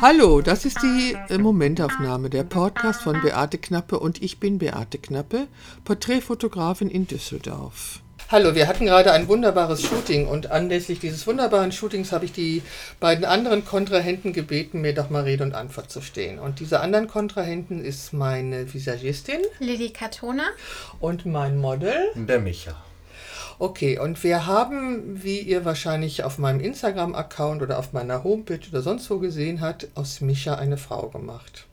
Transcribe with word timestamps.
Hallo, 0.00 0.40
das 0.40 0.64
ist 0.64 0.78
die 0.82 1.14
äh, 1.28 1.36
Momentaufnahme, 1.36 2.30
der 2.30 2.42
Podcast 2.42 3.02
von 3.02 3.20
Beate 3.20 3.58
Knappe 3.58 3.98
und 3.98 4.22
ich 4.22 4.40
bin 4.40 4.56
Beate 4.56 4.96
Knappe, 4.96 5.46
Porträtfotografin 5.84 6.88
in 6.88 7.06
Düsseldorf. 7.06 8.00
Hallo, 8.30 8.54
wir 8.54 8.66
hatten 8.66 8.86
gerade 8.86 9.12
ein 9.12 9.28
wunderbares 9.28 9.82
Shooting 9.82 10.26
und 10.26 10.50
anlässlich 10.50 11.00
dieses 11.00 11.26
wunderbaren 11.26 11.70
Shootings 11.70 12.12
habe 12.12 12.24
ich 12.24 12.32
die 12.32 12.62
beiden 12.98 13.26
anderen 13.26 13.66
Kontrahenten 13.66 14.32
gebeten, 14.32 14.80
mir 14.80 14.94
doch 14.94 15.10
mal 15.10 15.24
Rede 15.24 15.44
und 15.44 15.54
Antwort 15.54 15.90
zu 15.90 16.00
stehen. 16.00 16.38
Und 16.38 16.60
diese 16.60 16.80
anderen 16.80 17.06
Kontrahenten 17.06 17.84
ist 17.84 18.14
meine 18.14 18.72
Visagistin 18.72 19.40
Lilly 19.58 19.90
Katona 19.90 20.44
und 20.98 21.26
mein 21.26 21.58
Model 21.58 21.92
der 22.14 22.40
Micha. 22.40 22.74
Okay, 23.62 23.98
und 23.98 24.24
wir 24.24 24.46
haben, 24.46 25.22
wie 25.22 25.38
ihr 25.38 25.66
wahrscheinlich 25.66 26.24
auf 26.24 26.38
meinem 26.38 26.60
Instagram-Account 26.60 27.60
oder 27.60 27.78
auf 27.78 27.92
meiner 27.92 28.24
Homepage 28.24 28.66
oder 28.70 28.80
sonst 28.80 29.10
wo 29.10 29.18
gesehen 29.18 29.60
habt, 29.60 29.88
aus 29.94 30.22
Micha 30.22 30.54
eine 30.54 30.78
Frau 30.78 31.10
gemacht. 31.10 31.66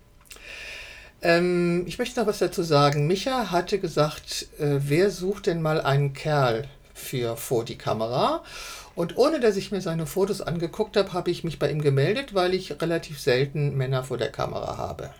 Ähm, 1.21 1.85
ich 1.87 1.97
möchte 1.97 2.19
noch 2.19 2.27
was 2.27 2.39
dazu 2.39 2.61
sagen. 2.61 3.07
Micha 3.07 3.51
hatte 3.51 3.79
gesagt, 3.79 4.49
äh, 4.59 4.79
wer 4.79 5.09
sucht 5.11 5.45
denn 5.45 5.61
mal 5.61 5.79
einen 5.79 6.11
Kerl 6.11 6.65
für 6.93 7.37
vor 7.37 7.63
die 7.63 7.77
Kamera? 7.77 8.43
Und 8.93 9.15
ohne 9.15 9.39
dass 9.39 9.55
ich 9.55 9.71
mir 9.71 9.79
seine 9.79 10.07
Fotos 10.07 10.41
angeguckt 10.41 10.97
habe, 10.97 11.13
habe 11.13 11.31
ich 11.31 11.45
mich 11.45 11.57
bei 11.57 11.71
ihm 11.71 11.81
gemeldet, 11.81 12.33
weil 12.33 12.53
ich 12.53 12.81
relativ 12.81 13.17
selten 13.21 13.77
Männer 13.77 14.03
vor 14.03 14.17
der 14.17 14.33
Kamera 14.33 14.75
habe. 14.75 15.11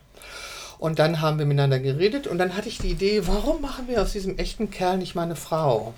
Und 0.80 1.00
dann 1.00 1.22
haben 1.22 1.40
wir 1.40 1.46
miteinander 1.46 1.80
geredet 1.80 2.28
und 2.28 2.38
dann 2.40 2.58
hatte 2.58 2.68
ich 2.68 2.78
die 2.78 2.92
Idee, 2.92 3.26
warum 3.26 3.62
machen 3.62 3.88
wir 3.88 4.02
aus 4.02 4.12
diesem 4.12 4.38
echten 4.38 4.70
Kerl 4.70 4.98
nicht 4.98 5.16
mal 5.16 5.24
eine 5.24 5.38
Frau? 5.38 5.94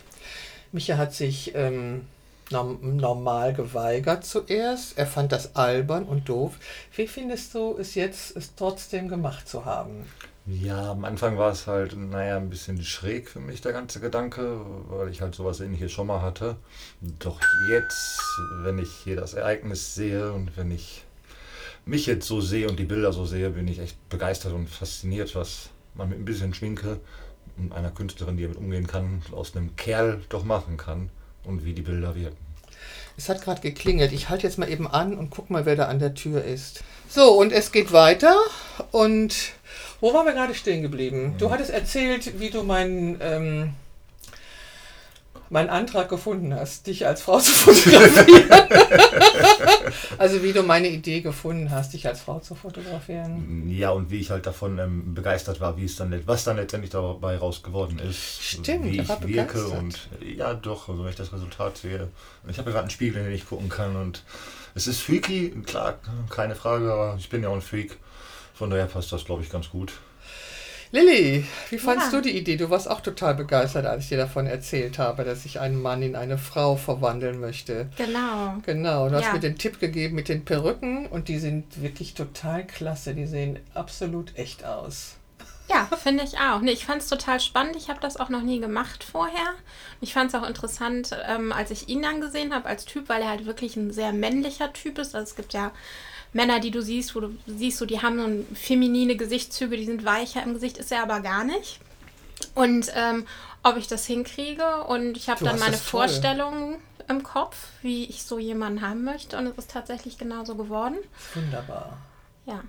Micha 0.71 0.97
hat 0.97 1.13
sich 1.13 1.53
ähm, 1.55 2.05
normal 2.51 3.53
geweigert 3.53 4.25
zuerst. 4.25 4.97
Er 4.97 5.07
fand 5.07 5.31
das 5.31 5.55
albern 5.55 6.03
und 6.03 6.29
doof. 6.29 6.57
Wie 6.95 7.07
findest 7.07 7.53
du 7.53 7.77
es 7.77 7.95
jetzt, 7.95 8.35
es 8.35 8.55
trotzdem 8.55 9.07
gemacht 9.07 9.47
zu 9.47 9.65
haben? 9.65 10.05
Ja, 10.45 10.91
am 10.91 11.05
Anfang 11.05 11.37
war 11.37 11.51
es 11.51 11.67
halt, 11.67 11.95
naja, 11.95 12.37
ein 12.37 12.49
bisschen 12.49 12.81
schräg 12.83 13.29
für 13.29 13.39
mich, 13.39 13.61
der 13.61 13.71
ganze 13.71 13.99
Gedanke, 13.99 14.59
weil 14.87 15.09
ich 15.09 15.21
halt 15.21 15.35
sowas 15.35 15.59
ähnliches 15.59 15.91
schon 15.91 16.07
mal 16.07 16.21
hatte. 16.23 16.55
Doch 17.19 17.39
jetzt, 17.69 18.19
wenn 18.63 18.79
ich 18.79 18.89
hier 19.03 19.15
das 19.15 19.35
Ereignis 19.35 19.93
sehe 19.93 20.33
und 20.33 20.57
wenn 20.57 20.71
ich 20.71 21.03
mich 21.85 22.07
jetzt 22.07 22.27
so 22.27 22.41
sehe 22.41 22.67
und 22.67 22.79
die 22.79 22.85
Bilder 22.85 23.13
so 23.13 23.25
sehe, 23.25 23.51
bin 23.51 23.67
ich 23.67 23.79
echt 23.79 24.09
begeistert 24.09 24.53
und 24.53 24.67
fasziniert, 24.67 25.35
was 25.35 25.69
man 25.93 26.09
mit 26.09 26.19
ein 26.19 26.25
bisschen 26.25 26.53
Schminke 26.53 26.99
einer 27.71 27.91
Künstlerin, 27.91 28.37
die 28.37 28.43
damit 28.43 28.57
umgehen 28.57 28.87
kann, 28.87 29.21
aus 29.31 29.55
einem 29.55 29.75
Kerl 29.75 30.21
doch 30.29 30.43
machen 30.43 30.77
kann 30.77 31.09
und 31.43 31.65
wie 31.65 31.73
die 31.73 31.81
Bilder 31.81 32.15
wirken. 32.15 32.37
Es 33.17 33.27
hat 33.27 33.41
gerade 33.41 33.59
geklingelt. 33.59 34.13
Ich 34.13 34.29
halte 34.29 34.47
jetzt 34.47 34.57
mal 34.57 34.69
eben 34.69 34.87
an 34.87 35.13
und 35.13 35.29
guck 35.29 35.49
mal, 35.49 35.65
wer 35.65 35.75
da 35.75 35.85
an 35.85 35.99
der 35.99 36.13
Tür 36.13 36.43
ist. 36.43 36.83
So, 37.09 37.33
und 37.33 37.51
es 37.51 37.71
geht 37.71 37.91
weiter. 37.91 38.37
Und 38.91 39.51
wo 39.99 40.13
waren 40.13 40.25
wir 40.25 40.33
gerade 40.33 40.55
stehen 40.55 40.81
geblieben? 40.81 41.35
Du 41.37 41.47
mhm. 41.47 41.51
hattest 41.51 41.71
erzählt, 41.71 42.39
wie 42.39 42.49
du 42.49 42.63
meinen. 42.63 43.17
Ähm, 43.21 43.73
meinen 45.49 45.69
Antrag 45.69 46.09
gefunden 46.09 46.53
hast, 46.53 46.87
dich 46.87 47.07
als 47.07 47.21
Frau 47.21 47.39
zu 47.39 47.51
fotografieren. 47.53 48.49
also 50.17 50.43
wie 50.43 50.53
du 50.53 50.63
meine 50.63 50.87
Idee 50.87 51.21
gefunden 51.21 51.71
hast, 51.71 51.93
dich 51.93 52.07
als 52.07 52.21
Frau 52.21 52.39
zu 52.39 52.55
fotografieren. 52.55 53.69
Ja, 53.69 53.91
und 53.91 54.11
wie 54.11 54.19
ich 54.19 54.29
halt 54.29 54.45
davon 54.45 54.77
ähm, 54.79 55.13
begeistert 55.13 55.59
war, 55.59 55.77
wie 55.77 55.85
es 55.85 55.95
dann, 55.95 56.21
was 56.25 56.43
dann 56.43 56.57
letztendlich 56.57 56.91
dabei 56.91 57.37
raus 57.37 57.63
geworden 57.63 57.99
ist. 57.99 58.41
Stimmt, 58.41 58.85
wie 58.85 58.99
ich 58.99 59.09
wirke 59.09 59.25
begeistert. 59.25 59.79
und 59.79 60.09
ja 60.37 60.53
doch, 60.53 60.89
also 60.89 61.03
wenn 61.03 61.09
ich 61.09 61.15
das 61.17 61.33
Resultat 61.33 61.77
sehe. 61.77 62.09
Ich 62.47 62.57
habe 62.57 62.69
ja 62.69 62.73
gerade 62.73 62.83
einen 62.83 62.89
Spiegel, 62.91 63.19
in 63.19 63.25
den 63.25 63.35
ich 63.35 63.47
gucken 63.47 63.69
kann 63.69 63.95
und 63.95 64.23
es 64.75 64.87
ist 64.87 65.01
freaky, 65.01 65.49
klar, 65.65 65.99
keine 66.29 66.55
Frage, 66.55 66.91
aber 66.91 67.15
ich 67.17 67.29
bin 67.29 67.43
ja 67.43 67.49
auch 67.49 67.55
ein 67.55 67.61
Freak. 67.61 67.97
Von 68.53 68.69
daher 68.69 68.85
passt 68.85 69.11
das, 69.11 69.25
glaube 69.25 69.41
ich, 69.41 69.49
ganz 69.49 69.69
gut. 69.69 69.93
Lilly, 70.91 71.45
wie 71.69 71.77
fandest 71.77 72.11
ja. 72.11 72.19
du 72.19 72.29
die 72.29 72.35
Idee? 72.35 72.57
Du 72.57 72.71
warst 72.71 72.89
auch 72.89 73.01
total 73.01 73.35
begeistert, 73.35 73.85
als 73.85 74.03
ich 74.03 74.09
dir 74.09 74.17
davon 74.17 74.47
erzählt 74.47 74.97
habe, 74.97 75.23
dass 75.23 75.45
ich 75.45 75.59
einen 75.59 75.79
Mann 75.79 76.01
in 76.01 76.15
eine 76.15 76.39
Frau 76.39 76.77
verwandeln 76.77 77.39
möchte. 77.39 77.89
Genau. 77.95 78.55
Genau. 78.65 79.07
Du 79.07 79.15
ja. 79.15 79.21
hast 79.21 79.33
mir 79.33 79.39
den 79.39 79.57
Tipp 79.57 79.79
gegeben 79.79 80.15
mit 80.15 80.29
den 80.29 80.45
Perücken 80.45 81.05
und 81.05 81.27
die 81.27 81.37
sind 81.37 81.83
wirklich 81.83 82.15
total 82.15 82.65
klasse. 82.65 83.13
Die 83.13 83.27
sehen 83.27 83.59
absolut 83.75 84.35
echt 84.35 84.65
aus. 84.65 85.17
Ja, 85.69 85.85
finde 85.85 86.23
ich 86.23 86.39
auch. 86.39 86.61
Nee, 86.61 86.71
ich 86.71 86.87
fand 86.87 87.03
es 87.03 87.07
total 87.07 87.39
spannend. 87.39 87.75
Ich 87.75 87.89
habe 87.89 87.99
das 87.99 88.17
auch 88.17 88.29
noch 88.29 88.41
nie 88.41 88.59
gemacht 88.59 89.03
vorher. 89.03 89.53
Ich 90.01 90.13
fand 90.13 90.33
es 90.33 90.35
auch 90.35 90.47
interessant, 90.47 91.15
ähm, 91.27 91.51
als 91.51 91.69
ich 91.69 91.87
ihn 91.87 92.01
dann 92.01 92.19
gesehen 92.21 92.55
habe 92.55 92.67
als 92.67 92.85
Typ, 92.85 93.07
weil 93.07 93.21
er 93.21 93.29
halt 93.29 93.45
wirklich 93.45 93.75
ein 93.75 93.91
sehr 93.91 94.11
männlicher 94.11 94.73
Typ 94.73 94.97
ist. 94.97 95.13
Also 95.13 95.29
es 95.29 95.35
gibt 95.35 95.53
ja 95.53 95.71
Männer, 96.33 96.59
die 96.59 96.71
du 96.71 96.81
siehst, 96.81 97.15
wo 97.15 97.21
du 97.21 97.37
siehst, 97.47 97.77
so, 97.77 97.85
die 97.85 98.01
haben 98.01 98.19
so 98.19 98.55
feminine 98.55 99.15
Gesichtszüge, 99.15 99.77
die 99.77 99.85
sind 99.85 100.05
weicher 100.05 100.43
im 100.43 100.53
Gesicht, 100.53 100.77
ist 100.77 100.91
er 100.91 101.03
aber 101.03 101.21
gar 101.21 101.43
nicht. 101.43 101.79
Und 102.55 102.91
ähm, 102.95 103.25
ob 103.63 103.77
ich 103.77 103.87
das 103.87 104.05
hinkriege 104.05 104.83
und 104.85 105.17
ich 105.17 105.29
habe 105.29 105.43
dann 105.43 105.59
meine 105.59 105.77
Vorstellungen 105.77 106.75
im 107.07 107.23
Kopf, 107.23 107.57
wie 107.81 108.05
ich 108.05 108.23
so 108.23 108.39
jemanden 108.39 108.81
haben 108.81 109.03
möchte 109.03 109.37
und 109.37 109.47
es 109.47 109.57
ist 109.57 109.71
tatsächlich 109.71 110.17
genauso 110.17 110.55
geworden. 110.55 110.97
Wunderbar. 111.33 111.97
Ja. 112.45 112.61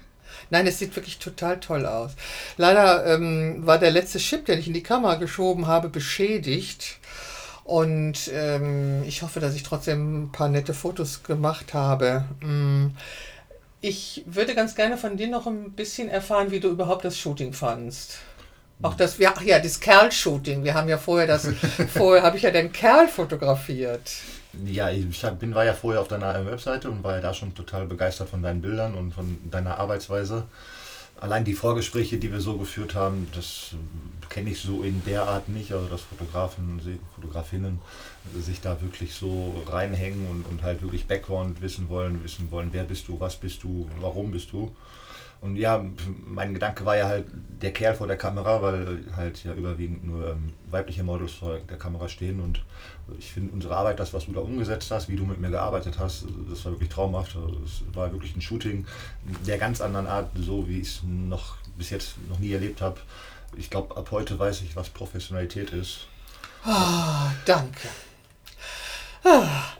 Nein, 0.49 0.67
es 0.67 0.79
sieht 0.79 0.95
wirklich 0.97 1.19
total 1.19 1.61
toll 1.61 1.87
aus. 1.87 2.13
Leider 2.57 3.07
ähm, 3.07 3.67
war 3.67 3.79
der 3.79 3.91
letzte 3.91 4.19
Chip, 4.19 4.47
den 4.47 4.59
ich 4.59 4.69
in 4.69 4.75
die 4.75 4.83
Kamera 4.83 5.17
geschoben 5.17 5.67
habe, 5.67 5.89
beschädigt. 5.89 6.99
Und 7.65 8.31
ähm, 8.33 9.03
ich 9.07 9.23
hoffe, 9.23 9.41
dass 9.41 9.55
ich 9.55 9.63
trotzdem 9.63 10.25
ein 10.25 10.33
paar 10.33 10.49
nette 10.49 10.75
Fotos 10.75 11.23
gemacht 11.23 11.75
habe. 11.75 12.25
Mm. 12.41 12.89
Ich 13.81 14.23
würde 14.27 14.55
ganz 14.55 14.75
gerne 14.75 14.99
von 14.99 15.17
dir 15.17 15.29
noch 15.29 15.47
ein 15.47 15.73
bisschen 15.73 16.09
erfahren, 16.09 16.51
wie 16.51 16.61
du 16.61 16.69
überhaupt 16.69 17.05
das 17.05 17.19
Shooting 17.19 17.53
fandst. 17.53 18.19
Auch 18.83 18.95
das, 18.95 19.19
ja, 19.19 19.35
ach 19.37 19.43
ja, 19.43 19.59
das 19.59 19.81
Kerl-Shooting. 19.81 20.65
Wir 20.65 20.75
haben 20.75 20.89
ja 20.89 20.99
vorher 20.99 21.27
das, 21.27 21.49
vorher 21.93 22.23
habe 22.23 22.37
ich 22.37 22.43
ja 22.43 22.51
den 22.51 22.73
Kerl 22.73 23.09
fotografiert. 23.09 24.13
Ja, 24.65 24.91
ich 24.91 25.07
bin, 25.39 25.55
war 25.55 25.65
ja 25.65 25.75
vorher 25.75 26.01
auf 26.01 26.09
deiner 26.09 26.45
Webseite 26.47 26.91
und 26.91 27.05
war 27.05 27.17
ja 27.17 27.21
da 27.21 27.33
schon 27.33 27.55
total 27.55 27.87
begeistert 27.87 28.29
von 28.29 28.43
deinen 28.43 28.61
Bildern 28.61 28.95
und 28.95 29.13
von 29.13 29.39
deiner 29.51 29.79
Arbeitsweise. 29.79 30.45
Allein 31.21 31.45
die 31.45 31.55
Vorgespräche, 31.55 32.17
die 32.17 32.33
wir 32.33 32.41
so 32.41 32.57
geführt 32.57 32.95
haben, 32.95 33.29
das 33.35 33.73
kenne 34.31 34.51
ich 34.51 34.61
so 34.61 34.83
in 34.83 35.03
der 35.05 35.25
Art 35.25 35.49
nicht, 35.49 35.73
also 35.73 35.87
dass 35.89 36.03
Fotografen, 36.03 36.81
Fotografinnen 37.17 37.81
sich 38.39 38.61
da 38.61 38.81
wirklich 38.81 39.13
so 39.13 39.63
reinhängen 39.67 40.27
und, 40.31 40.47
und 40.47 40.63
halt 40.63 40.81
wirklich 40.81 41.07
Background 41.07 41.61
wissen 41.61 41.89
wollen, 41.91 42.23
wissen 42.25 42.51
wollen, 42.51 42.69
wer 42.73 42.85
bist 42.85 43.09
du, 43.09 43.19
was 43.21 43.37
bist 43.37 43.63
du, 43.65 43.91
warum 44.01 44.31
bist 44.31 44.53
du. 44.53 44.71
Und 45.41 45.57
ja, 45.57 45.83
mein 46.27 46.53
Gedanke 46.53 46.85
war 46.85 46.97
ja 46.97 47.09
halt 47.09 47.27
der 47.63 47.73
Kerl 47.73 47.95
vor 47.95 48.07
der 48.07 48.19
Kamera, 48.19 48.61
weil 48.61 49.05
halt 49.17 49.43
ja 49.43 49.55
überwiegend 49.55 50.05
nur 50.05 50.33
ähm, 50.33 50.53
weibliche 50.71 51.03
Models 51.03 51.33
vor 51.33 51.59
der 51.59 51.79
Kamera 51.79 52.09
stehen. 52.09 52.41
Und 52.41 52.63
ich 53.19 53.33
finde 53.33 53.53
unsere 53.55 53.75
Arbeit, 53.75 53.99
das, 53.99 54.13
was 54.13 54.27
du 54.27 54.33
da 54.33 54.41
umgesetzt 54.41 54.91
hast, 54.91 55.09
wie 55.09 55.17
du 55.17 55.25
mit 55.25 55.41
mir 55.41 55.49
gearbeitet 55.49 55.99
hast, 55.99 56.27
das 56.49 56.65
war 56.67 56.73
wirklich 56.73 56.91
traumhaft. 56.91 57.37
Also 57.37 57.57
es 57.65 57.83
war 57.95 58.13
wirklich 58.13 58.37
ein 58.37 58.43
Shooting 58.43 58.85
der 59.47 59.57
ganz 59.57 59.81
anderen 59.81 60.07
Art, 60.07 60.31
so 60.39 60.69
wie 60.69 60.81
ich 60.81 60.89
es 60.89 61.01
noch 61.05 61.57
bis 61.79 61.89
jetzt 61.89 62.17
noch 62.29 62.39
nie 62.39 62.53
erlebt 62.53 62.83
habe. 62.83 63.01
Ich 63.57 63.71
glaube, 63.71 63.97
ab 63.97 64.11
heute 64.11 64.39
weiß 64.39 64.63
ich, 64.63 64.77
was 64.77 64.89
Professionalität 64.89 65.71
ist. 65.71 66.07
Oh, 66.67 67.31
danke. 67.45 67.89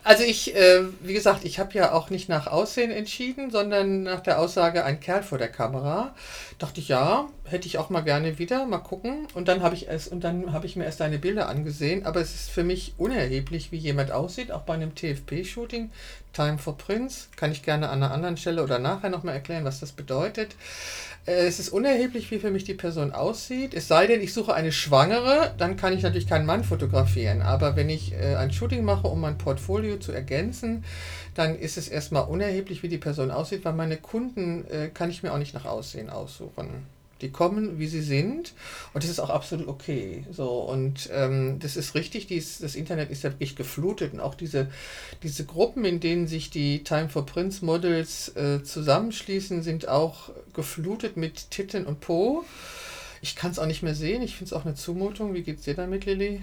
Also 0.03 0.23
ich, 0.23 0.55
äh, 0.55 0.83
wie 1.01 1.13
gesagt, 1.13 1.45
ich 1.45 1.57
habe 1.57 1.73
ja 1.73 1.93
auch 1.93 2.11
nicht 2.11 2.29
nach 2.29 2.45
Aussehen 2.45 2.91
entschieden, 2.91 3.49
sondern 3.49 4.03
nach 4.03 4.19
der 4.19 4.39
Aussage 4.39 4.83
ein 4.83 4.99
Kerl 4.99 5.23
vor 5.23 5.39
der 5.39 5.47
Kamera. 5.47 6.13
Dachte 6.59 6.79
ich, 6.79 6.89
ja, 6.89 7.27
hätte 7.45 7.67
ich 7.67 7.79
auch 7.79 7.89
mal 7.89 8.01
gerne 8.01 8.37
wieder, 8.37 8.65
mal 8.65 8.77
gucken. 8.77 9.27
Und 9.33 9.47
dann 9.47 9.63
habe 9.63 9.73
ich 9.73 9.89
es 9.89 10.07
und 10.07 10.23
dann 10.23 10.53
habe 10.53 10.67
ich 10.67 10.75
mir 10.75 10.85
erst 10.85 10.99
deine 10.99 11.17
Bilder 11.17 11.49
angesehen. 11.49 12.05
Aber 12.05 12.21
es 12.21 12.35
ist 12.35 12.49
für 12.51 12.63
mich 12.63 12.93
unerheblich, 12.97 13.71
wie 13.71 13.77
jemand 13.77 14.11
aussieht, 14.11 14.51
auch 14.51 14.61
bei 14.61 14.75
einem 14.75 14.93
TFP-Shooting. 14.93 15.89
Time 16.33 16.57
for 16.57 16.77
Prince 16.77 17.27
kann 17.35 17.51
ich 17.51 17.63
gerne 17.63 17.89
an 17.89 18.03
einer 18.03 18.13
anderen 18.13 18.37
Stelle 18.37 18.63
oder 18.63 18.79
nachher 18.79 19.09
nochmal 19.09 19.35
erklären, 19.35 19.65
was 19.65 19.79
das 19.79 19.91
bedeutet. 19.91 20.55
Äh, 21.25 21.45
es 21.47 21.59
ist 21.59 21.69
unerheblich, 21.69 22.31
wie 22.31 22.39
für 22.39 22.51
mich 22.51 22.63
die 22.63 22.73
Person 22.73 23.11
aussieht. 23.11 23.73
Es 23.73 23.87
sei 23.87 24.07
denn, 24.07 24.21
ich 24.21 24.33
suche 24.33 24.53
eine 24.53 24.71
Schwangere, 24.71 25.53
dann 25.57 25.77
kann 25.77 25.93
ich 25.93 26.03
natürlich 26.03 26.27
keinen 26.27 26.45
Mann 26.45 26.63
fotografieren. 26.63 27.41
Aber 27.41 27.75
wenn 27.75 27.89
ich 27.89 28.13
äh, 28.13 28.35
ein 28.35 28.51
Shooting 28.51 28.83
mache, 28.83 29.07
um 29.07 29.21
mein 29.21 29.37
Portfolio 29.37 29.97
zu 29.97 30.11
ergänzen, 30.11 30.83
dann 31.35 31.57
ist 31.57 31.77
es 31.77 31.87
erstmal 31.87 32.23
unerheblich, 32.23 32.83
wie 32.83 32.89
die 32.89 32.97
Person 32.97 33.31
aussieht, 33.31 33.63
weil 33.65 33.73
meine 33.73 33.97
Kunden 33.97 34.65
äh, 34.69 34.89
kann 34.89 35.09
ich 35.09 35.23
mir 35.23 35.33
auch 35.33 35.37
nicht 35.37 35.53
nach 35.53 35.65
Aussehen 35.65 36.09
aussuchen. 36.09 36.85
Die 37.21 37.29
kommen, 37.29 37.79
wie 37.79 37.87
sie 37.87 38.01
sind. 38.01 38.53
Und 38.93 39.03
das 39.03 39.11
ist 39.11 39.19
auch 39.19 39.29
absolut 39.29 39.67
okay. 39.67 40.25
So, 40.31 40.49
und 40.61 41.09
ähm, 41.13 41.59
das 41.59 41.77
ist 41.77 41.95
richtig, 41.95 42.27
dies, 42.27 42.59
das 42.59 42.75
Internet 42.75 43.11
ist 43.11 43.23
ja 43.23 43.31
wirklich 43.31 43.55
geflutet. 43.55 44.13
Und 44.13 44.19
auch 44.19 44.35
diese, 44.35 44.69
diese 45.23 45.45
Gruppen, 45.45 45.85
in 45.85 45.99
denen 45.99 46.27
sich 46.27 46.49
die 46.49 46.83
Time 46.83 47.09
for 47.09 47.25
Prince 47.25 47.63
Models 47.63 48.35
äh, 48.35 48.63
zusammenschließen, 48.63 49.61
sind 49.63 49.87
auch 49.87 50.31
geflutet 50.53 51.17
mit 51.17 51.51
Titten 51.51 51.85
und 51.85 51.99
Po. 51.99 52.43
Ich 53.21 53.35
kann 53.35 53.51
es 53.51 53.59
auch 53.59 53.67
nicht 53.67 53.83
mehr 53.83 53.95
sehen. 53.95 54.23
Ich 54.23 54.35
finde 54.35 54.45
es 54.45 54.53
auch 54.53 54.65
eine 54.65 54.75
Zumutung. 54.75 55.33
Wie 55.33 55.43
geht 55.43 55.59
es 55.59 55.65
dir 55.65 55.75
damit, 55.75 56.05
Lilly? 56.05 56.41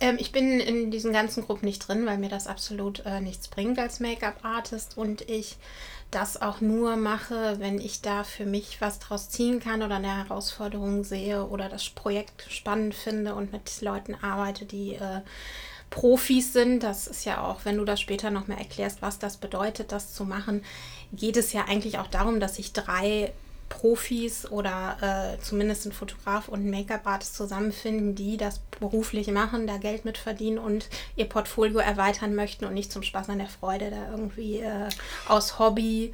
Ähm, 0.00 0.16
ich 0.18 0.32
bin 0.32 0.60
in 0.60 0.90
diesen 0.90 1.12
ganzen 1.12 1.44
Gruppen 1.44 1.66
nicht 1.66 1.86
drin, 1.86 2.06
weil 2.06 2.18
mir 2.18 2.28
das 2.28 2.46
absolut 2.46 3.04
äh, 3.06 3.20
nichts 3.20 3.48
bringt 3.48 3.78
als 3.78 4.00
Make-up-Artist 4.00 4.96
und 4.96 5.28
ich 5.28 5.56
das 6.14 6.40
auch 6.40 6.60
nur 6.60 6.96
mache, 6.96 7.56
wenn 7.58 7.80
ich 7.80 8.00
da 8.00 8.24
für 8.24 8.46
mich 8.46 8.80
was 8.80 8.98
draus 8.98 9.28
ziehen 9.30 9.60
kann 9.60 9.82
oder 9.82 9.96
eine 9.96 10.16
Herausforderung 10.16 11.04
sehe 11.04 11.44
oder 11.44 11.68
das 11.68 11.88
Projekt 11.90 12.46
spannend 12.50 12.94
finde 12.94 13.34
und 13.34 13.52
mit 13.52 13.80
Leuten 13.82 14.14
arbeite, 14.14 14.64
die 14.64 14.94
äh, 14.94 15.20
Profis 15.90 16.52
sind. 16.52 16.82
Das 16.82 17.06
ist 17.06 17.24
ja 17.24 17.42
auch, 17.42 17.64
wenn 17.64 17.76
du 17.76 17.84
das 17.84 18.00
später 18.00 18.30
noch 18.30 18.46
mehr 18.46 18.58
erklärst, 18.58 19.02
was 19.02 19.18
das 19.18 19.36
bedeutet, 19.36 19.92
das 19.92 20.14
zu 20.14 20.24
machen, 20.24 20.64
geht 21.12 21.36
es 21.36 21.52
ja 21.52 21.64
eigentlich 21.66 21.98
auch 21.98 22.08
darum, 22.08 22.40
dass 22.40 22.56
sich 22.56 22.72
drei 22.72 23.32
Profis 23.68 24.50
oder 24.50 25.36
äh, 25.36 25.42
zumindest 25.42 25.86
ein 25.86 25.92
Fotograf 25.92 26.48
und 26.48 26.64
ein 26.66 26.70
Make-up-Artist 26.70 27.34
zusammenfinden, 27.34 28.14
die 28.14 28.36
das 28.36 28.60
beruflich 28.80 29.28
machen, 29.28 29.66
da 29.66 29.78
Geld 29.78 30.04
mit 30.04 30.18
verdienen 30.18 30.58
und 30.58 30.88
ihr 31.16 31.28
Portfolio 31.28 31.78
erweitern 31.78 32.34
möchten 32.34 32.64
und 32.64 32.74
nicht 32.74 32.92
zum 32.92 33.02
Spaß 33.02 33.28
an 33.28 33.38
der 33.38 33.48
Freude 33.48 33.90
da 33.90 34.10
irgendwie 34.10 34.60
äh, 34.60 34.88
aus 35.28 35.58
Hobby 35.58 36.12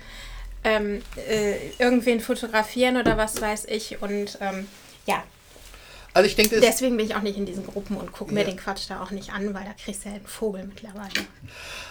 ähm, 0.65 1.03
äh, 1.17 1.71
irgendwen 1.79 2.21
fotografieren 2.21 2.97
oder 2.97 3.17
was 3.17 3.41
weiß 3.41 3.67
ich. 3.67 4.03
Und 4.03 4.39
ähm, 4.41 4.69
ja, 5.07 5.23
also 6.13 6.27
ich 6.27 6.35
denke, 6.35 6.61
deswegen 6.61 6.97
bin 6.97 7.07
ich 7.07 7.15
auch 7.15 7.23
nicht 7.23 7.39
in 7.39 7.47
diesen 7.47 7.65
Gruppen 7.65 7.97
und 7.97 8.13
gucke 8.13 8.35
mir 8.35 8.45
den 8.45 8.57
Quatsch 8.57 8.89
da 8.89 9.03
auch 9.03 9.11
nicht 9.11 9.33
an, 9.33 9.55
weil 9.55 9.65
da 9.65 9.73
kriegst 9.73 10.05
du 10.05 10.09
ja 10.09 10.17
einen 10.17 10.27
Vogel 10.27 10.65
mittlerweile. 10.65 11.11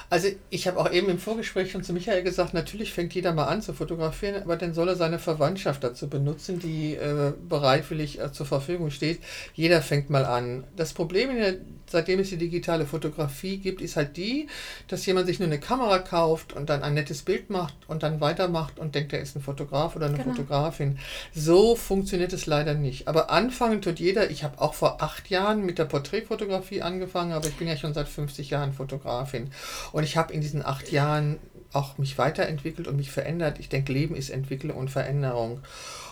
Also 0.09 0.27
ich 0.49 0.67
habe 0.67 0.79
auch 0.79 0.91
eben 0.91 1.07
im 1.09 1.19
Vorgespräch 1.19 1.71
schon 1.71 1.83
zu 1.83 1.93
Michael 1.93 2.23
gesagt, 2.23 2.53
natürlich 2.53 2.93
fängt 2.93 3.13
jeder 3.13 3.31
mal 3.33 3.45
an 3.45 3.61
zu 3.61 3.73
fotografieren, 3.73 4.41
aber 4.41 4.57
dann 4.57 4.73
soll 4.73 4.89
er 4.89 4.95
seine 4.95 5.19
Verwandtschaft 5.19 5.83
dazu 5.83 6.09
benutzen, 6.09 6.59
die 6.59 6.95
äh, 6.95 7.33
bereitwillig 7.47 8.19
äh, 8.19 8.31
zur 8.31 8.45
Verfügung 8.45 8.89
steht. 8.89 9.19
Jeder 9.53 9.81
fängt 9.81 10.09
mal 10.09 10.25
an. 10.25 10.63
Das 10.75 10.93
Problem, 10.93 11.35
der, 11.35 11.57
seitdem 11.91 12.19
es 12.19 12.29
die 12.29 12.37
digitale 12.37 12.85
Fotografie 12.85 13.57
gibt, 13.57 13.81
ist 13.81 13.95
halt 13.95 14.17
die, 14.17 14.47
dass 14.87 15.05
jemand 15.05 15.27
sich 15.27 15.39
nur 15.39 15.47
eine 15.47 15.59
Kamera 15.59 15.99
kauft 15.99 16.53
und 16.53 16.69
dann 16.69 16.83
ein 16.83 16.93
nettes 16.93 17.23
Bild 17.23 17.49
macht 17.49 17.75
und 17.87 18.03
dann 18.03 18.21
weitermacht 18.21 18.79
und 18.79 18.95
denkt, 18.95 19.13
er 19.13 19.21
ist 19.21 19.35
ein 19.35 19.41
Fotograf 19.41 19.95
oder 19.95 20.07
eine 20.07 20.17
genau. 20.17 20.31
Fotografin. 20.31 20.99
So 21.33 21.75
funktioniert 21.75 22.33
es 22.33 22.45
leider 22.45 22.73
nicht. 22.73 23.07
Aber 23.07 23.29
anfangen 23.29 23.81
tut 23.81 23.99
jeder. 23.99 24.29
Ich 24.29 24.43
habe 24.43 24.61
auch 24.61 24.73
vor 24.73 25.01
acht 25.01 25.29
Jahren 25.29 25.65
mit 25.65 25.79
der 25.79 25.85
Porträtfotografie 25.85 26.81
angefangen, 26.81 27.33
aber 27.33 27.47
ich 27.47 27.55
bin 27.55 27.67
ja 27.67 27.77
schon 27.77 27.93
seit 27.93 28.07
50 28.07 28.49
Jahren 28.49 28.73
Fotografin. 28.73 29.51
Und 29.91 30.03
ich 30.03 30.17
habe 30.17 30.33
in 30.33 30.41
diesen 30.41 30.65
acht 30.65 30.91
Jahren 30.91 31.37
auch 31.73 31.97
mich 31.97 32.17
weiterentwickelt 32.17 32.87
und 32.87 32.95
mich 32.95 33.11
verändert. 33.11 33.59
Ich 33.59 33.69
denke, 33.69 33.93
Leben 33.93 34.15
ist 34.15 34.29
Entwicklung 34.29 34.77
und 34.77 34.89
Veränderung. 34.89 35.61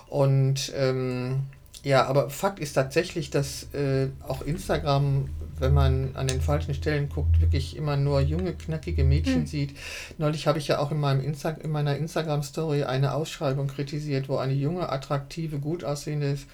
Und 0.08 0.72
ähm, 0.76 1.42
ja, 1.84 2.06
aber 2.06 2.30
Fakt 2.30 2.60
ist 2.60 2.74
tatsächlich, 2.74 3.30
dass 3.30 3.74
äh, 3.74 4.08
auch 4.28 4.42
Instagram, 4.42 5.30
wenn 5.60 5.74
man 5.74 6.12
an 6.16 6.28
den 6.28 6.42
falschen 6.42 6.74
Stellen 6.74 7.10
guckt, 7.10 7.40
wirklich 7.42 7.76
immer 7.76 7.98
nur 7.98 8.22
junge, 8.22 8.54
knackige 8.54 9.04
Mädchen 9.04 9.42
mhm. 9.42 9.48
sieht. 9.48 9.78
Neulich 10.18 10.48
habe 10.48 10.60
ich 10.60 10.68
ja 10.68 10.80
auch 10.80 10.92
in, 10.92 11.00
meinem 11.00 11.22
Insta 11.22 11.50
in 11.50 11.72
meiner 11.72 11.98
Instagram-Story 11.98 12.84
eine 12.84 13.14
Ausschreibung 13.14 13.68
kritisiert, 13.68 14.30
wo 14.30 14.38
eine 14.38 14.54
junge, 14.54 14.90
attraktive, 14.90 15.60
gut 15.60 15.84
aussehendes 15.84 16.46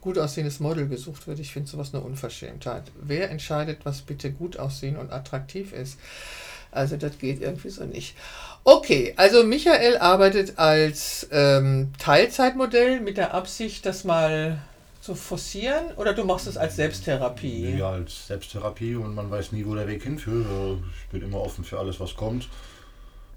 gut 0.00 0.18
aussehendes 0.18 0.60
Model 0.60 0.88
gesucht 0.88 1.26
wird. 1.26 1.40
Ich 1.40 1.52
finde 1.52 1.68
sowas 1.68 1.92
eine 1.92 2.02
Unverschämtheit. 2.02 2.84
Wer 3.02 3.30
entscheidet, 3.30 3.80
was 3.84 4.00
bitte 4.00 4.32
gut 4.32 4.58
aussehen 4.58 4.96
und 4.96 5.12
attraktiv 5.12 5.74
ist? 5.74 5.98
Also 6.72 6.96
das 6.96 7.18
geht 7.18 7.42
irgendwie 7.42 7.70
so 7.70 7.84
nicht. 7.84 8.16
Okay, 8.64 9.14
also 9.16 9.44
Michael 9.44 9.98
arbeitet 9.98 10.58
als 10.58 11.26
ähm, 11.32 11.92
Teilzeitmodell 11.98 13.00
mit 13.00 13.16
der 13.16 13.34
Absicht, 13.34 13.84
das 13.86 14.04
mal 14.04 14.58
zu 15.10 15.16
forcieren 15.16 15.92
oder 15.96 16.14
du 16.14 16.24
machst 16.24 16.46
es 16.46 16.56
als 16.56 16.76
Selbsttherapie? 16.76 17.76
Ja, 17.76 17.90
als 17.90 18.28
Selbsttherapie 18.28 18.94
und 18.94 19.14
man 19.14 19.28
weiß 19.28 19.50
nie, 19.50 19.66
wo 19.66 19.74
der 19.74 19.88
Weg 19.88 20.04
hinführt. 20.04 20.46
Also 20.46 20.80
ich 21.02 21.08
bin 21.08 21.22
immer 21.22 21.40
offen 21.40 21.64
für 21.64 21.80
alles, 21.80 21.98
was 21.98 22.14
kommt. 22.14 22.48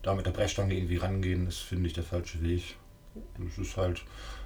Da 0.03 0.13
mit 0.13 0.25
der 0.25 0.31
Brechstange 0.31 0.75
irgendwie 0.75 0.97
rangehen, 0.97 1.47
ist, 1.47 1.59
finde 1.59 1.87
ich, 1.87 1.93
der 1.93 2.03
falsche 2.03 2.43
Weg. 2.43 2.75
Das 3.37 3.57
ist 3.57 3.77
halt, 3.77 4.03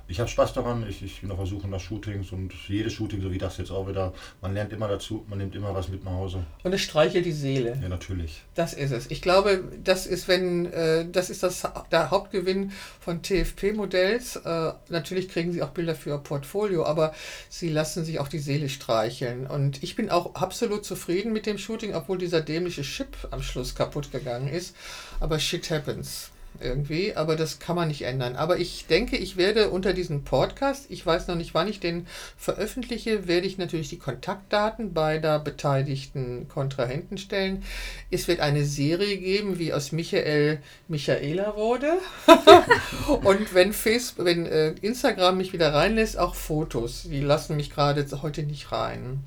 ich 0.09 0.19
habe 0.19 0.29
Spaß 0.29 0.53
daran. 0.53 0.85
Ich, 0.87 1.03
ich 1.03 1.21
bin 1.21 1.31
auf 1.31 1.37
der 1.37 1.47
Suche 1.47 1.67
nach 1.67 1.79
Shootings 1.79 2.31
und 2.31 2.53
jedes 2.67 2.93
Shooting, 2.93 3.21
so 3.21 3.31
wie 3.31 3.37
das 3.37 3.57
jetzt 3.57 3.71
auch 3.71 3.87
wieder, 3.87 4.13
man 4.41 4.53
lernt 4.53 4.71
immer 4.71 4.87
dazu, 4.87 5.25
man 5.27 5.37
nimmt 5.37 5.53
immer 5.55 5.73
was 5.73 5.89
mit 5.89 6.05
nach 6.05 6.13
Hause. 6.13 6.45
Und 6.63 6.73
es 6.73 6.81
streichelt 6.81 7.25
die 7.25 7.33
Seele. 7.33 7.77
Ja, 7.81 7.89
natürlich. 7.89 8.41
Das 8.55 8.73
ist 8.73 8.91
es. 8.91 9.11
Ich 9.11 9.21
glaube, 9.21 9.63
das 9.83 10.05
ist, 10.05 10.27
wenn, 10.27 10.65
äh, 10.71 11.05
das 11.09 11.29
ist 11.29 11.43
das, 11.43 11.67
der 11.91 12.09
Hauptgewinn 12.09 12.71
von 13.01 13.21
TFP-Modells. 13.21 14.37
Äh, 14.37 14.73
natürlich 14.89 15.27
kriegen 15.27 15.51
sie 15.51 15.61
auch 15.61 15.69
Bilder 15.69 15.95
für 15.95 16.11
ihr 16.11 16.17
Portfolio, 16.17 16.85
aber 16.85 17.13
sie 17.49 17.69
lassen 17.69 18.05
sich 18.05 18.19
auch 18.19 18.29
die 18.29 18.39
Seele 18.39 18.69
streicheln. 18.69 19.45
Und 19.45 19.83
ich 19.83 19.95
bin 19.95 20.09
auch 20.09 20.35
absolut 20.35 20.85
zufrieden 20.85 21.33
mit 21.33 21.45
dem 21.45 21.57
Shooting, 21.57 21.95
obwohl 21.95 22.17
dieser 22.17 22.41
dämliche 22.41 22.83
Chip 22.83 23.15
am 23.31 23.41
Schluss 23.41 23.75
kaputt 23.75 24.11
gegangen 24.11 24.47
ist. 24.47 24.75
Aber 25.19 25.39
shit 25.39 25.69
happens 25.69 26.31
irgendwie, 26.59 27.15
aber 27.15 27.35
das 27.35 27.59
kann 27.59 27.75
man 27.75 27.87
nicht 27.87 28.03
ändern. 28.03 28.35
Aber 28.35 28.57
ich 28.57 28.87
denke, 28.87 29.17
ich 29.17 29.37
werde 29.37 29.69
unter 29.69 29.93
diesem 29.93 30.23
Podcast, 30.23 30.85
ich 30.89 31.05
weiß 31.05 31.27
noch 31.27 31.35
nicht, 31.35 31.53
wann 31.53 31.67
ich 31.67 31.79
den 31.79 32.07
veröffentliche, 32.37 33.27
werde 33.27 33.47
ich 33.47 33.57
natürlich 33.57 33.89
die 33.89 33.99
Kontaktdaten 33.99 34.93
beider 34.93 35.39
beteiligten 35.39 36.47
Kontrahenten 36.47 37.17
stellen. 37.17 37.63
Es 38.11 38.27
wird 38.27 38.39
eine 38.39 38.65
Serie 38.65 39.17
geben, 39.17 39.59
wie 39.59 39.73
aus 39.73 39.91
Michael 39.91 40.59
Michaela 40.87 41.55
wurde. 41.55 41.93
Und 43.23 43.53
wenn 43.53 43.73
Facebook, 43.73 44.25
wenn 44.25 44.45
äh, 44.45 44.71
Instagram 44.81 45.37
mich 45.37 45.53
wieder 45.53 45.73
reinlässt, 45.73 46.17
auch 46.17 46.35
Fotos. 46.35 47.03
Die 47.03 47.21
lassen 47.21 47.55
mich 47.55 47.71
gerade 47.71 48.05
heute 48.21 48.43
nicht 48.43 48.71
rein. 48.71 49.23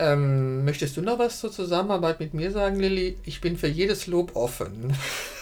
Ähm, 0.00 0.64
möchtest 0.64 0.96
du 0.96 1.02
noch 1.02 1.18
was 1.18 1.40
zur 1.40 1.52
Zusammenarbeit 1.52 2.20
mit 2.20 2.32
mir 2.32 2.50
sagen, 2.52 2.78
Lilly? 2.78 3.18
Ich 3.24 3.40
bin 3.40 3.58
für 3.58 3.66
jedes 3.66 4.06
Lob 4.06 4.34
offen. 4.34 4.94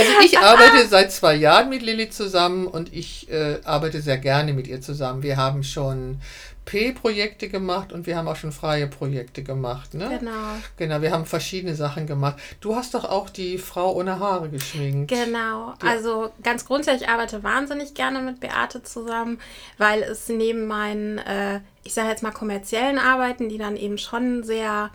Also 0.00 0.12
ich 0.24 0.38
arbeite 0.42 0.86
seit 0.88 1.12
zwei 1.12 1.34
Jahren 1.34 1.68
mit 1.68 1.82
Lilly 1.82 2.10
zusammen 2.10 2.66
und 2.66 2.92
ich 2.92 3.30
äh, 3.30 3.58
arbeite 3.64 4.00
sehr 4.00 4.18
gerne 4.18 4.52
mit 4.52 4.66
ihr 4.66 4.80
zusammen. 4.80 5.22
Wir 5.22 5.36
haben 5.36 5.62
schon 5.62 6.20
P-Projekte 6.64 7.48
gemacht 7.48 7.92
und 7.92 8.06
wir 8.06 8.16
haben 8.16 8.28
auch 8.28 8.36
schon 8.36 8.52
freie 8.52 8.86
Projekte 8.86 9.42
gemacht. 9.42 9.94
Ne? 9.94 10.18
Genau. 10.20 10.56
Genau, 10.76 11.02
wir 11.02 11.10
haben 11.10 11.26
verschiedene 11.26 11.74
Sachen 11.74 12.06
gemacht. 12.06 12.36
Du 12.60 12.76
hast 12.76 12.94
doch 12.94 13.04
auch 13.04 13.28
die 13.28 13.58
Frau 13.58 13.92
ohne 13.94 14.20
Haare 14.20 14.48
geschminkt. 14.50 15.10
Genau, 15.10 15.74
die 15.82 15.86
also 15.86 16.30
ganz 16.42 16.64
grundsätzlich 16.64 17.08
arbeite 17.08 17.42
wahnsinnig 17.42 17.94
gerne 17.94 18.20
mit 18.20 18.40
Beate 18.40 18.82
zusammen, 18.82 19.40
weil 19.78 20.02
es 20.02 20.28
neben 20.28 20.66
meinen, 20.66 21.18
äh, 21.18 21.60
ich 21.82 21.94
sage 21.94 22.08
jetzt 22.08 22.22
mal 22.22 22.30
kommerziellen 22.30 22.98
Arbeiten, 22.98 23.48
die 23.48 23.58
dann 23.58 23.76
eben 23.76 23.98
schon 23.98 24.44
sehr 24.44 24.90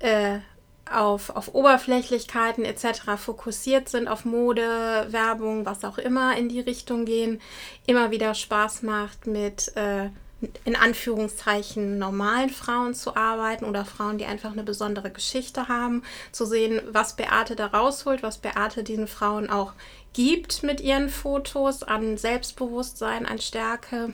äh, 0.00 0.38
auf, 0.92 1.30
auf 1.30 1.54
Oberflächlichkeiten 1.54 2.64
etc. 2.64 3.16
fokussiert 3.16 3.88
sind, 3.88 4.08
auf 4.08 4.24
Mode, 4.24 5.06
Werbung, 5.10 5.66
was 5.66 5.84
auch 5.84 5.98
immer 5.98 6.36
in 6.36 6.48
die 6.48 6.60
Richtung 6.60 7.04
gehen, 7.04 7.40
immer 7.86 8.10
wieder 8.10 8.34
Spaß 8.34 8.82
macht 8.82 9.26
mit 9.26 9.76
äh, 9.76 10.10
in 10.64 10.76
Anführungszeichen 10.76 11.98
normalen 11.98 12.50
Frauen 12.50 12.94
zu 12.94 13.16
arbeiten 13.16 13.64
oder 13.64 13.84
Frauen, 13.84 14.18
die 14.18 14.26
einfach 14.26 14.52
eine 14.52 14.64
besondere 14.64 15.10
Geschichte 15.10 15.68
haben, 15.68 16.02
zu 16.32 16.44
sehen, 16.46 16.80
was 16.90 17.16
Beate 17.16 17.54
da 17.54 17.66
rausholt, 17.66 18.22
was 18.22 18.38
Beate 18.38 18.82
diesen 18.82 19.06
Frauen 19.06 19.50
auch 19.50 19.72
gibt 20.12 20.62
mit 20.62 20.80
ihren 20.80 21.08
Fotos 21.08 21.82
an 21.82 22.16
Selbstbewusstsein, 22.18 23.24
an 23.24 23.38
Stärke. 23.38 24.12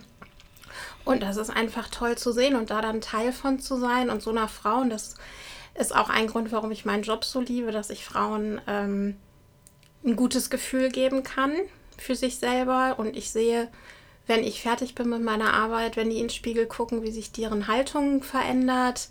Und 1.05 1.23
das 1.23 1.39
ist 1.39 1.51
einfach 1.51 1.89
toll 1.89 2.19
zu 2.19 2.33
sehen 2.33 2.55
und 2.55 2.71
da 2.71 2.83
dann 2.83 3.01
Teil 3.01 3.33
von 3.33 3.59
zu 3.59 3.77
sein 3.77 4.11
und 4.11 4.23
so 4.23 4.31
einer 4.31 4.49
Frau, 4.49 4.81
und 4.81 4.91
das 4.91 5.15
ist 5.79 5.95
auch 5.95 6.09
ein 6.09 6.27
Grund, 6.27 6.53
warum 6.53 6.71
ich 6.71 6.85
meinen 6.85 7.03
Job 7.03 7.25
so 7.25 7.41
liebe, 7.41 7.73
dass 7.73 7.91
ich 7.91 8.05
Frauen 8.05 8.61
ähm, 8.67 9.17
ein 10.05 10.17
gutes 10.17 10.51
Gefühl 10.51 10.91
geben 10.91 11.23
kann 11.23 11.53
für 11.97 12.17
sich 12.17 12.39
selber. 12.39 12.97
Und 12.99 13.17
ich 13.17 13.31
sehe, 13.31 13.69
wenn 14.27 14.45
ich 14.45 14.63
fertig 14.63 14.95
bin 14.95 15.09
mit 15.09 15.23
meiner 15.23 15.55
Arbeit, 15.55 15.97
wenn 15.97 16.11
die 16.11 16.17
in 16.17 16.25
den 16.25 16.31
Spiegel 16.31 16.67
gucken, 16.67 17.03
wie 17.03 17.11
sich 17.11 17.33
deren 17.33 17.67
Haltung 17.67 18.23
verändert, 18.23 19.09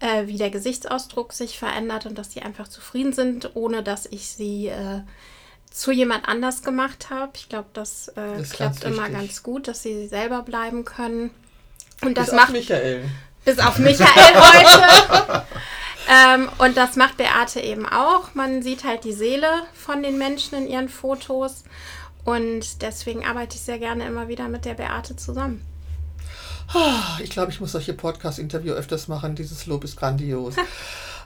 äh, 0.00 0.26
wie 0.26 0.36
der 0.36 0.50
Gesichtsausdruck 0.50 1.32
sich 1.32 1.58
verändert 1.58 2.06
und 2.06 2.18
dass 2.18 2.32
sie 2.32 2.42
einfach 2.42 2.68
zufrieden 2.68 3.12
sind, 3.12 3.54
ohne 3.54 3.82
dass 3.82 4.06
ich 4.06 4.28
sie 4.28 4.68
äh, 4.68 5.00
zu 5.70 5.92
jemand 5.92 6.28
anders 6.28 6.62
gemacht 6.62 7.10
habe. 7.10 7.32
Ich 7.36 7.48
glaube, 7.48 7.68
das, 7.72 8.08
äh, 8.08 8.36
das 8.38 8.50
klappt 8.50 8.84
immer 8.84 9.08
ganz 9.08 9.42
gut, 9.42 9.68
dass 9.68 9.82
sie 9.82 10.08
selber 10.08 10.42
bleiben 10.42 10.84
können. 10.84 11.30
Und 12.02 12.16
das 12.16 12.26
Bis 12.26 12.34
macht 12.34 12.52
Michael. 12.52 13.04
Bis 13.44 13.58
auf 13.58 13.78
Michael 13.78 14.34
heute. 14.34 15.44
Ähm, 16.10 16.48
und 16.58 16.76
das 16.76 16.96
macht 16.96 17.18
Beate 17.18 17.60
eben 17.60 17.86
auch. 17.86 18.34
Man 18.34 18.62
sieht 18.62 18.82
halt 18.82 19.04
die 19.04 19.12
Seele 19.12 19.62
von 19.72 20.02
den 20.02 20.18
Menschen 20.18 20.58
in 20.58 20.68
ihren 20.68 20.88
Fotos. 20.88 21.62
Und 22.24 22.82
deswegen 22.82 23.24
arbeite 23.24 23.56
ich 23.56 23.62
sehr 23.62 23.78
gerne 23.78 24.06
immer 24.06 24.28
wieder 24.28 24.48
mit 24.48 24.64
der 24.64 24.74
Beate 24.74 25.14
zusammen. 25.16 25.64
Ah, 26.72 27.18
ich 27.22 27.30
glaube, 27.30 27.50
ich 27.50 27.60
muss 27.60 27.72
solche 27.72 27.94
Podcast-Interview 27.94 28.72
öfters 28.72 29.08
machen. 29.08 29.34
Dieses 29.34 29.66
Lob 29.66 29.84
ist 29.84 29.96
grandios. 29.96 30.54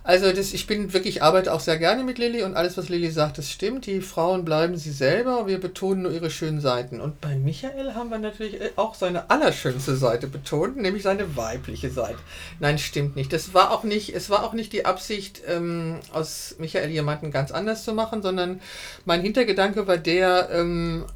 Also 0.06 0.30
das, 0.32 0.52
ich 0.52 0.66
bin 0.66 0.92
wirklich, 0.92 1.22
arbeite 1.22 1.50
auch 1.50 1.60
sehr 1.60 1.78
gerne 1.78 2.04
mit 2.04 2.18
Lilly 2.18 2.42
und 2.42 2.56
alles, 2.56 2.76
was 2.76 2.90
Lilly 2.90 3.10
sagt, 3.10 3.38
das 3.38 3.50
stimmt. 3.50 3.86
Die 3.86 4.02
Frauen 4.02 4.44
bleiben 4.44 4.76
sie 4.76 4.92
selber, 4.92 5.46
wir 5.46 5.58
betonen 5.58 6.02
nur 6.02 6.12
ihre 6.12 6.30
schönen 6.30 6.60
Seiten. 6.60 7.00
Und 7.00 7.22
bei 7.22 7.36
Michael 7.36 7.94
haben 7.94 8.10
wir 8.10 8.18
natürlich 8.18 8.60
äh, 8.60 8.70
auch 8.76 8.94
seine 8.94 9.30
allerschönste 9.30 9.96
Seite 9.96 10.26
betont, 10.26 10.76
nämlich 10.76 11.02
seine 11.02 11.36
weibliche 11.36 11.88
Seite. 11.88 12.18
Nein, 12.60 12.78
stimmt 12.78 13.16
nicht. 13.16 13.32
Das 13.32 13.54
war 13.54 13.70
auch 13.70 13.82
nicht, 13.82 14.14
es 14.14 14.28
war 14.28 14.44
auch 14.44 14.52
nicht 14.52 14.74
die 14.74 14.84
Absicht, 14.84 15.40
ähm, 15.48 16.00
aus 16.12 16.56
Michael 16.58 16.90
jemanden 16.90 17.30
ganz 17.30 17.50
anders 17.50 17.82
zu 17.82 17.94
machen, 17.94 18.20
sondern 18.20 18.60
mein 19.06 19.22
Hintergedanke 19.22 19.86
war 19.86 19.96
der, 19.96 20.50
ähm, 20.52 21.06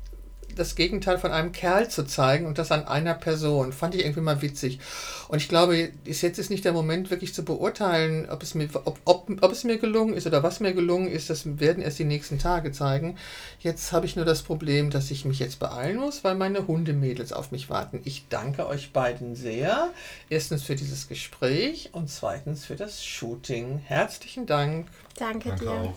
das 0.58 0.74
Gegenteil 0.74 1.18
von 1.18 1.30
einem 1.30 1.52
Kerl 1.52 1.88
zu 1.88 2.04
zeigen 2.04 2.46
und 2.46 2.58
das 2.58 2.72
an 2.72 2.86
einer 2.86 3.14
Person. 3.14 3.72
Fand 3.72 3.94
ich 3.94 4.02
irgendwie 4.02 4.20
mal 4.20 4.42
witzig. 4.42 4.80
Und 5.28 5.38
ich 5.38 5.48
glaube, 5.48 5.90
jetzt 6.04 6.38
ist 6.38 6.50
nicht 6.50 6.64
der 6.64 6.72
Moment, 6.72 7.10
wirklich 7.10 7.34
zu 7.34 7.44
beurteilen, 7.44 8.28
ob 8.30 8.42
es 8.42 8.54
mir, 8.54 8.68
ob, 8.72 8.98
ob, 9.04 9.30
ob 9.42 9.52
es 9.52 9.64
mir 9.64 9.78
gelungen 9.78 10.14
ist 10.14 10.26
oder 10.26 10.42
was 10.42 10.60
mir 10.60 10.72
gelungen 10.72 11.08
ist. 11.08 11.30
Das 11.30 11.58
werden 11.58 11.82
erst 11.82 11.98
die 11.98 12.04
nächsten 12.04 12.38
Tage 12.38 12.72
zeigen. 12.72 13.16
Jetzt 13.60 13.92
habe 13.92 14.06
ich 14.06 14.16
nur 14.16 14.24
das 14.24 14.42
Problem, 14.42 14.90
dass 14.90 15.10
ich 15.10 15.24
mich 15.24 15.38
jetzt 15.38 15.58
beeilen 15.58 15.98
muss, 15.98 16.24
weil 16.24 16.34
meine 16.34 16.66
Hundemädels 16.66 17.32
auf 17.32 17.52
mich 17.52 17.70
warten. 17.70 18.00
Ich 18.04 18.26
danke 18.28 18.66
euch 18.66 18.92
beiden 18.92 19.36
sehr. 19.36 19.90
Erstens 20.28 20.62
für 20.62 20.74
dieses 20.74 21.08
Gespräch 21.08 21.90
und 21.92 22.10
zweitens 22.10 22.64
für 22.64 22.76
das 22.76 23.04
Shooting. 23.04 23.80
Herzlichen 23.84 24.46
Dank. 24.46 24.88
Danke, 25.18 25.50
Danke 25.50 25.64
dir. 25.64 25.70
Auch. 25.70 25.94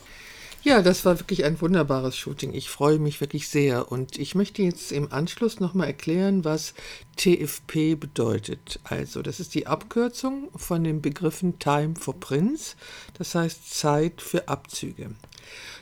Ja, 0.63 0.83
das 0.83 1.05
war 1.05 1.19
wirklich 1.19 1.43
ein 1.43 1.59
wunderbares 1.59 2.15
Shooting. 2.15 2.53
Ich 2.53 2.69
freue 2.69 2.99
mich 2.99 3.19
wirklich 3.19 3.47
sehr. 3.47 3.91
Und 3.91 4.19
ich 4.19 4.35
möchte 4.35 4.61
jetzt 4.61 4.91
im 4.91 5.11
Anschluss 5.11 5.59
nochmal 5.59 5.87
erklären, 5.87 6.45
was 6.45 6.75
TFP 7.15 7.95
bedeutet. 7.95 8.79
Also, 8.83 9.23
das 9.23 9.39
ist 9.39 9.55
die 9.55 9.65
Abkürzung 9.65 10.49
von 10.55 10.83
den 10.83 11.01
Begriffen 11.01 11.57
Time 11.57 11.95
for 11.95 12.19
Prints, 12.19 12.75
das 13.17 13.33
heißt 13.33 13.73
Zeit 13.73 14.21
für 14.21 14.49
Abzüge. 14.49 15.09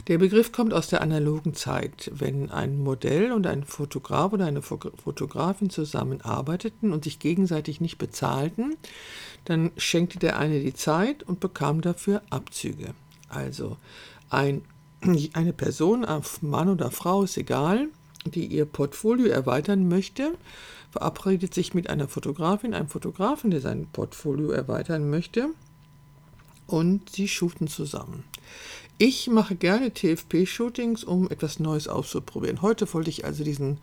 Der 0.07 0.17
Begriff 0.17 0.53
kommt 0.53 0.73
aus 0.73 0.87
der 0.87 1.01
analogen 1.01 1.55
Zeit, 1.55 2.09
wenn 2.13 2.49
ein 2.49 2.79
Modell 2.81 3.33
und 3.33 3.47
ein 3.47 3.65
Fotograf 3.65 4.31
oder 4.31 4.45
eine 4.45 4.61
Fotografin 4.61 5.69
zusammenarbeiteten 5.69 6.93
und 6.93 7.03
sich 7.03 7.19
gegenseitig 7.19 7.81
nicht 7.81 7.97
bezahlten, 7.97 8.77
dann 9.43 9.71
schenkte 9.75 10.19
der 10.19 10.39
eine 10.39 10.61
die 10.61 10.73
Zeit 10.73 11.23
und 11.23 11.41
bekam 11.41 11.81
dafür 11.81 12.21
Abzüge. 12.29 12.93
Also 13.27 13.77
ein, 14.29 14.63
eine 15.33 15.53
Person, 15.53 16.05
Mann 16.41 16.69
oder 16.69 16.91
Frau, 16.91 17.23
ist 17.23 17.37
egal, 17.37 17.87
die 18.25 18.45
ihr 18.45 18.65
Portfolio 18.65 19.27
erweitern 19.27 19.87
möchte, 19.87 20.33
verabredet 20.91 21.53
sich 21.53 21.73
mit 21.73 21.89
einer 21.89 22.07
Fotografin, 22.07 22.73
einem 22.73 22.89
Fotografen, 22.89 23.51
der 23.51 23.61
sein 23.61 23.87
Portfolio 23.91 24.51
erweitern 24.51 25.09
möchte, 25.09 25.49
und 26.67 27.09
sie 27.09 27.27
shooten 27.27 27.67
zusammen. 27.67 28.23
Ich 29.01 29.29
mache 29.29 29.55
gerne 29.55 29.93
TFP-Shootings, 29.93 31.05
um 31.05 31.31
etwas 31.31 31.57
Neues 31.57 31.87
auszuprobieren. 31.87 32.61
Heute 32.61 32.93
wollte 32.93 33.09
ich 33.09 33.23
also 33.23 33.45
diesen 33.45 33.77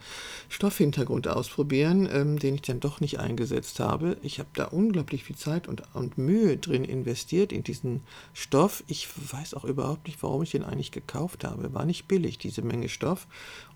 Stoffhintergrund 0.50 1.26
ausprobieren, 1.26 2.06
ähm, 2.12 2.38
den 2.38 2.56
ich 2.56 2.60
dann 2.60 2.80
doch 2.80 3.00
nicht 3.00 3.18
eingesetzt 3.18 3.80
habe. 3.80 4.18
Ich 4.22 4.40
habe 4.40 4.50
da 4.52 4.66
unglaublich 4.66 5.24
viel 5.24 5.36
Zeit 5.36 5.68
und, 5.68 5.84
und 5.94 6.18
Mühe 6.18 6.58
drin 6.58 6.84
investiert 6.84 7.50
in 7.50 7.62
diesen 7.62 8.02
Stoff. 8.34 8.84
Ich 8.88 9.08
weiß 9.32 9.54
auch 9.54 9.64
überhaupt 9.64 10.06
nicht, 10.06 10.22
warum 10.22 10.42
ich 10.42 10.50
den 10.50 10.64
eigentlich 10.64 10.92
gekauft 10.92 11.44
habe. 11.44 11.72
War 11.72 11.86
nicht 11.86 12.08
billig, 12.08 12.36
diese 12.36 12.60
Menge 12.60 12.90
Stoff. 12.90 13.26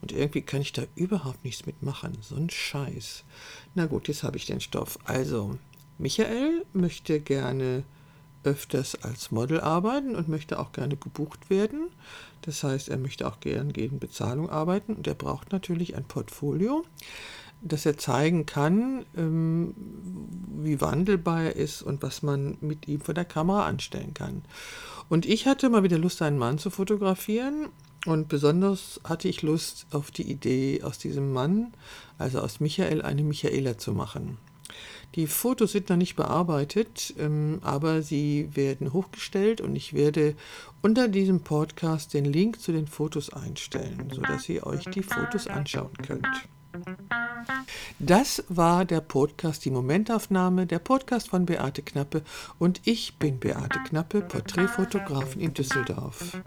Und 0.03 0.13
irgendwie 0.13 0.43
kann 0.43 0.61
ich 0.61 0.75
da 0.75 0.83
überhaupt 0.95 1.43
nichts 1.43 1.65
mitmachen. 1.65 2.19
So 2.21 2.37
ein 2.37 2.51
Scheiß. 2.51 3.25
Na 3.75 3.87
gut, 3.87 4.09
jetzt 4.09 4.25
habe 4.25 4.37
ich 4.37 4.45
den 4.45 4.61
Stoff. 4.61 4.99
Also, 5.05 5.57
Michael 5.97 6.67
möchte 6.75 7.19
gerne 7.19 7.85
öfters 8.45 9.03
als 9.03 9.31
Model 9.31 9.61
arbeiten 9.61 10.15
und 10.15 10.29
möchte 10.29 10.59
auch 10.59 10.73
gerne 10.73 10.97
gebucht 10.97 11.51
werden. 11.51 11.89
Das 12.43 12.65
heißt, 12.65 12.89
er 12.89 12.99
möchte 12.99 13.27
auch 13.27 13.41
gerne 13.41 13.73
gegen 13.73 13.99
Bezahlung 13.99 14.49
arbeiten 14.49 14.95
und 14.95 15.07
er 15.07 15.15
braucht 15.15 15.53
natürlich 15.53 15.97
ein 15.97 16.05
Portfolio, 16.05 16.85
dass 17.63 17.85
er 17.85 17.99
zeigen 17.99 18.47
kann, 18.47 19.05
ähm, 19.17 19.75
wie 20.63 20.81
wandelbar 20.81 21.43
er 21.43 21.57
ist 21.57 21.83
und 21.83 22.03
was 22.03 22.23
man 22.23 22.57
mit 22.61 22.89
ihm 22.89 23.01
vor 23.01 23.15
der 23.15 23.27
Kamera 23.27 23.67
anstellen 23.67 24.15
kann. 24.15 24.43
Und 25.09 25.27
ich 25.27 25.47
hatte 25.47 25.69
mal 25.69 25.83
wieder 25.83 25.99
Lust, 25.99 26.23
einen 26.23 26.39
Mann 26.39 26.59
zu 26.59 26.71
fotografieren 26.71 27.69
und 28.07 28.29
besonders 28.29 29.01
hatte 29.05 29.29
ich 29.29 29.43
Lust 29.43 29.87
auf 29.91 30.11
die 30.11 30.31
Idee, 30.31 30.83
aus 30.83 30.99
diesem 30.99 31.33
Mann, 31.33 31.75
also 32.17 32.41
aus 32.41 32.61
Michael, 32.61 33.03
eine 33.03 33.23
Michaela 33.23 33.77
zu 33.77 33.93
machen. 33.93 34.39
Die 35.17 35.27
Fotos 35.27 35.73
sind 35.73 35.89
noch 35.89 35.97
nicht 35.97 36.15
bearbeitet, 36.15 37.15
ähm, 37.19 37.59
aber 37.63 38.03
sie 38.03 38.49
werden 38.55 38.93
hochgestellt 38.93 39.61
und 39.61 39.75
ich 39.75 39.93
werde 39.93 40.37
unter 40.83 41.09
diesem 41.09 41.41
Podcast 41.41 42.15
den 42.15 42.25
Link 42.25 42.61
zu 42.61 42.73
den 42.73 42.87
Fotos 42.87 43.33
einstellen, 43.33 44.09
sodass 44.13 44.49
ihr 44.49 44.67
euch 44.67 44.85
die 44.85 45.03
Fotos 45.03 45.49
anschauen 45.49 45.93
könnt. 46.07 46.29
Das 47.99 48.45
war 48.49 48.85
der 48.85 49.01
Podcast 49.01 49.65
Die 49.65 49.71
Momentaufnahme, 49.71 50.67
der 50.67 50.79
Podcast 50.79 51.29
von 51.29 51.47
Beate 51.47 51.83
Knappe 51.83 52.23
und 52.59 52.81
ich 52.85 53.19
bin 53.19 53.41
Beate 53.41 53.81
Knappe, 53.89 54.23
Porträtfotografin 54.23 55.41
in 55.41 55.55
Düsseldorf. 55.55 56.41